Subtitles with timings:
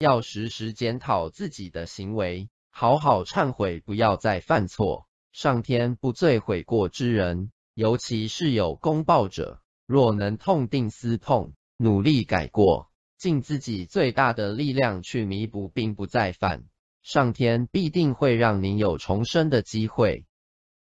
[0.00, 5.06] 要时时检讨自己的行为，好好忏悔，不要再犯错。
[5.30, 16.64] 上天不罪悔过之人，尤其是有公报者，若能痛定思痛，努力改过，尽自己最大的力量去弥补，并不再犯，
[17.02, 20.24] 上天必定会让您有重生的机会。